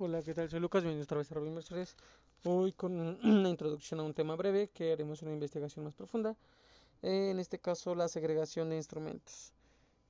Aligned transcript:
Hola, 0.00 0.22
¿qué 0.22 0.32
tal? 0.32 0.48
Soy 0.48 0.60
Lucas, 0.60 0.84
bienvenidos 0.84 1.08
otra 1.08 1.18
vez 1.18 1.32
a 1.32 1.34
Robin 1.34 1.48
Inversores. 1.48 1.96
Hoy 2.44 2.70
con 2.70 2.92
una 3.24 3.48
introducción 3.48 3.98
a 3.98 4.04
un 4.04 4.14
tema 4.14 4.36
breve 4.36 4.68
que 4.68 4.92
haremos 4.92 5.22
una 5.22 5.32
investigación 5.32 5.84
más 5.84 5.94
profunda. 5.94 6.36
Eh, 7.02 7.30
en 7.32 7.40
este 7.40 7.58
caso, 7.58 7.96
la 7.96 8.06
segregación 8.06 8.70
de 8.70 8.76
instrumentos. 8.76 9.52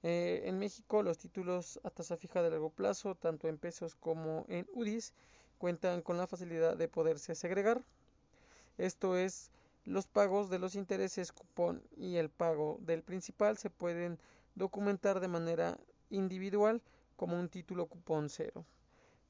Eh, 0.03 0.43
en 0.45 0.59
México, 0.59 1.03
los 1.03 1.17
títulos 1.17 1.81
a 1.85 1.91
tasa 1.91 2.19
fija 2.19 2.43
de 2.43 2.51
largo 2.51 2.69
plazo, 2.69 3.15
tanto 3.15 3.49
en 3.49 3.57
pesos 3.57 3.95
como 3.95 4.45
en 4.51 4.67
UDIs, 4.75 5.15
cuentan 5.57 6.03
con 6.03 6.19
la 6.19 6.27
facilidad 6.27 6.77
de 6.77 6.89
poderse 6.89 7.35
segregar. 7.35 7.83
Esto 8.77 9.17
es, 9.17 9.51
los 9.87 10.07
pagos 10.07 10.51
de 10.51 10.59
los 10.59 10.75
intereses 10.75 11.33
cupón 11.33 11.83
y 11.97 12.17
el 12.17 12.29
pago 12.29 12.77
del 12.83 13.03
principal 13.03 13.57
se 13.57 13.71
pueden 13.71 14.19
documentar 14.55 15.21
de 15.21 15.29
manera 15.29 15.79
individual 16.11 16.83
como 17.17 17.41
un 17.41 17.49
título 17.49 17.87
cupón 17.87 18.29
cero. 18.29 18.67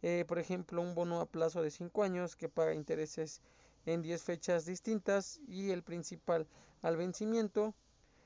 Eh, 0.03 0.25
por 0.29 0.39
ejemplo, 0.39 0.81
un 0.81 0.95
bono 0.95 1.21
a 1.21 1.27
plazo 1.27 1.63
de 1.63 1.71
5 1.71 2.03
años 2.03 2.37
que 2.37 2.49
paga 2.49 2.75
intereses 2.75 3.41
en 3.87 4.03
10 4.03 4.23
fechas 4.23 4.65
distintas 4.65 5.41
y 5.49 5.71
el 5.71 5.83
principal 5.83 6.47
al 6.83 6.97
vencimiento 6.97 7.75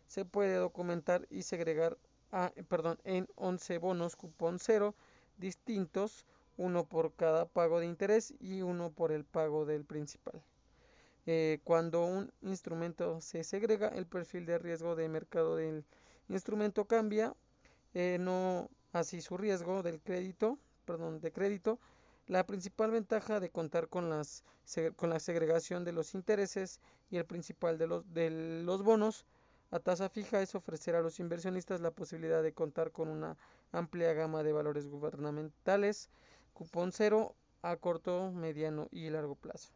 se 0.07 0.25
puede 0.25 0.57
documentar 0.57 1.27
y 1.30 1.43
segregar 1.43 1.97
a, 2.30 2.53
perdón, 2.69 2.99
en 3.05 3.29
11 3.37 3.79
bonos 3.79 4.16
cupón 4.16 4.59
cero 4.59 4.95
distintos, 5.39 6.27
uno 6.57 6.85
por 6.85 7.15
cada 7.15 7.47
pago 7.47 7.80
de 7.80 7.87
interés 7.87 8.35
y 8.41 8.63
uno 8.63 8.91
por 8.91 9.13
el 9.13 9.25
pago 9.25 9.65
del 9.65 9.85
principal. 9.85 10.43
Eh, 11.25 11.61
cuando 11.65 12.05
un 12.05 12.33
instrumento 12.43 13.21
se 13.21 13.45
segrega, 13.45 13.89
el 13.89 14.07
perfil 14.07 14.45
de 14.45 14.59
riesgo 14.59 14.97
de 14.97 15.09
mercado 15.09 15.57
del 15.57 15.85
instrumento 16.29 16.87
cambia, 16.87 17.35
eh, 17.95 18.19
no 18.21 18.69
así 18.93 19.21
su 19.21 19.37
riesgo 19.37 19.83
del 19.83 20.01
crédito 20.01 20.59
perdón, 20.85 21.21
de 21.21 21.33
crédito, 21.33 21.79
la 22.27 22.47
principal 22.47 22.91
ventaja 22.91 23.41
de 23.41 23.51
contar 23.51 23.89
con, 23.89 24.09
las, 24.09 24.45
con 24.97 25.11
la 25.11 25.19
segregación 25.19 25.85
de 25.85 25.93
los 25.93 26.15
intereses 26.15 26.80
y 27.11 27.16
el 27.16 27.24
principal 27.24 27.79
de 27.79 27.87
los, 27.87 28.15
de 28.15 28.30
los 28.65 28.83
bonos 28.83 29.27
a 29.73 29.80
tasa 29.80 30.09
fija 30.09 30.43
es 30.43 30.55
ofrecer 30.55 30.95
a 30.95 31.01
los 31.01 31.19
inversionistas 31.19 31.80
la 31.80 31.91
posibilidad 31.91 32.43
de 32.43 32.52
contar 32.52 32.93
con 32.93 33.09
una 33.09 33.39
amplia 33.73 34.13
gama 34.13 34.43
de 34.43 34.52
valores 34.52 34.87
gubernamentales, 34.87 36.11
cupón 36.52 36.93
cero 36.93 37.35
a 37.63 37.77
corto, 37.77 38.33
mediano 38.33 38.89
y 38.91 39.09
largo 39.09 39.35
plazo. 39.35 39.71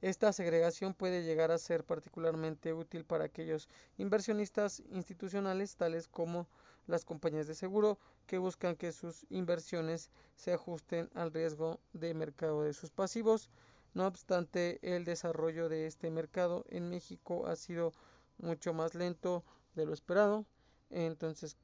Esta 0.00 0.32
segregación 0.32 0.94
puede 0.94 1.24
llegar 1.24 1.50
a 1.50 1.58
ser 1.58 1.84
particularmente 1.84 2.72
útil 2.72 3.04
para 3.04 3.24
aquellos 3.24 3.68
inversionistas 3.98 4.82
institucionales 4.92 5.76
tales 5.76 6.08
como 6.08 6.46
las 6.86 7.04
compañías 7.04 7.46
de 7.46 7.54
seguro 7.54 7.98
que 8.26 8.38
buscan 8.38 8.76
que 8.76 8.92
sus 8.92 9.26
inversiones 9.30 10.10
se 10.36 10.52
ajusten 10.52 11.08
al 11.14 11.32
riesgo 11.32 11.80
de 11.92 12.14
mercado 12.14 12.62
de 12.62 12.72
sus 12.72 12.90
pasivos. 12.90 13.48
No 13.94 14.06
obstante, 14.06 14.78
el 14.82 15.04
desarrollo 15.04 15.68
de 15.68 15.86
este 15.86 16.10
mercado 16.10 16.64
en 16.68 16.90
México 16.90 17.46
ha 17.46 17.56
sido 17.56 17.92
mucho 18.38 18.72
más 18.72 18.94
lento 18.94 19.44
de 19.74 19.86
lo 19.86 19.92
esperado. 19.94 20.46
Entonces 20.90 21.56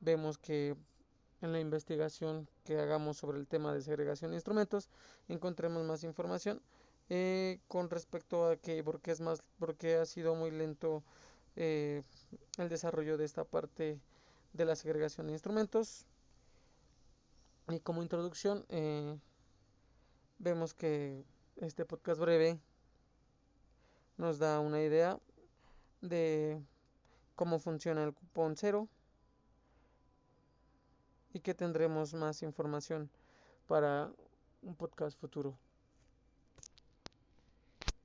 vemos 0.00 0.38
que 0.38 0.76
en 1.40 1.52
la 1.52 1.60
investigación 1.60 2.48
que 2.64 2.78
hagamos 2.78 3.18
sobre 3.18 3.38
el 3.38 3.46
tema 3.46 3.74
de 3.74 3.82
segregación 3.82 4.30
de 4.30 4.38
instrumentos 4.38 4.88
encontremos 5.28 5.84
más 5.84 6.02
información 6.04 6.60
eh, 7.10 7.60
con 7.68 7.90
respecto 7.90 8.48
a 8.48 8.56
que 8.56 8.82
porque 8.82 9.10
es 9.10 9.20
más 9.20 9.42
porque 9.58 9.96
ha 9.96 10.06
sido 10.06 10.34
muy 10.34 10.50
lento 10.50 11.02
eh, 11.56 12.02
el 12.58 12.68
desarrollo 12.68 13.18
de 13.18 13.26
esta 13.26 13.44
parte 13.44 14.00
de 14.54 14.64
la 14.64 14.76
segregación 14.76 15.26
de 15.26 15.34
instrumentos 15.34 16.06
y 17.68 17.80
como 17.80 18.02
introducción 18.02 18.64
eh, 18.68 19.18
vemos 20.38 20.72
que 20.74 21.24
este 21.56 21.84
podcast 21.84 22.20
breve 22.20 22.58
nos 24.16 24.38
da 24.38 24.60
una 24.60 24.80
idea 24.80 25.18
de 26.00 26.62
cómo 27.34 27.58
funciona 27.58 28.04
el 28.04 28.14
cupón 28.14 28.56
cero 28.56 28.88
y 31.32 31.40
que 31.40 31.52
tendremos 31.52 32.14
más 32.14 32.42
información 32.42 33.10
para 33.66 34.12
un 34.62 34.76
podcast 34.76 35.18
futuro. 35.18 35.58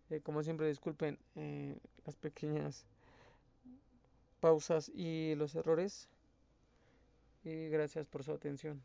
Eh, 0.10 0.22
como 0.22 0.42
siempre, 0.42 0.68
disculpen 0.68 1.20
eh, 1.36 1.78
las 2.06 2.16
pequeñas 2.16 2.86
pausas 4.40 4.90
y 4.90 5.36
los 5.36 5.54
errores. 5.54 6.10
Y 7.44 7.70
gracias 7.70 8.08
por 8.08 8.24
su 8.24 8.32
atención. 8.32 8.84